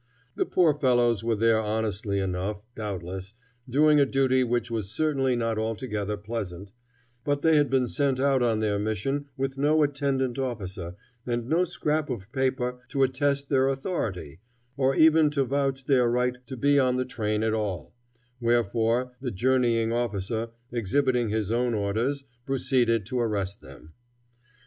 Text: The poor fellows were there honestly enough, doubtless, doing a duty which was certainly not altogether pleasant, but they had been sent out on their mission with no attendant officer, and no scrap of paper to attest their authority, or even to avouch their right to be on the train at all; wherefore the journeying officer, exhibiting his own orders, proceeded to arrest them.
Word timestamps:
The 0.35 0.47
poor 0.47 0.73
fellows 0.73 1.23
were 1.23 1.35
there 1.35 1.59
honestly 1.59 2.17
enough, 2.17 2.63
doubtless, 2.75 3.35
doing 3.69 3.99
a 3.99 4.05
duty 4.07 4.43
which 4.43 4.71
was 4.71 4.89
certainly 4.89 5.35
not 5.35 5.59
altogether 5.59 6.17
pleasant, 6.17 6.73
but 7.23 7.43
they 7.43 7.55
had 7.55 7.69
been 7.69 7.87
sent 7.87 8.19
out 8.19 8.41
on 8.41 8.61
their 8.61 8.79
mission 8.79 9.27
with 9.37 9.59
no 9.59 9.83
attendant 9.83 10.39
officer, 10.39 10.95
and 11.27 11.47
no 11.47 11.63
scrap 11.65 12.09
of 12.09 12.31
paper 12.31 12.79
to 12.89 13.03
attest 13.03 13.49
their 13.49 13.67
authority, 13.67 14.39
or 14.75 14.95
even 14.95 15.29
to 15.29 15.41
avouch 15.41 15.85
their 15.85 16.09
right 16.09 16.47
to 16.47 16.57
be 16.57 16.79
on 16.79 16.95
the 16.95 17.05
train 17.05 17.43
at 17.43 17.53
all; 17.53 17.93
wherefore 18.39 19.11
the 19.21 19.29
journeying 19.29 19.93
officer, 19.93 20.49
exhibiting 20.71 21.29
his 21.29 21.51
own 21.51 21.75
orders, 21.75 22.23
proceeded 22.47 23.05
to 23.05 23.19
arrest 23.19 23.61
them. 23.61 23.93